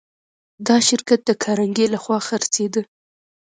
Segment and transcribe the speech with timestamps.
[0.67, 2.81] دا شرکت د کارنګي لهخوا خرڅېده